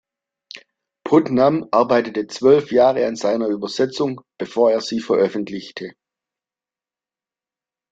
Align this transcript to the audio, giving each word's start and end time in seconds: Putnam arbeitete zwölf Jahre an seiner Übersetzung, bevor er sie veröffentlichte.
Putnam 1.03 1.67
arbeitete 1.69 2.25
zwölf 2.25 2.71
Jahre 2.71 3.05
an 3.05 3.15
seiner 3.15 3.49
Übersetzung, 3.49 4.21
bevor 4.39 4.71
er 4.71 4.81
sie 4.81 4.99
veröffentlichte. 4.99 5.91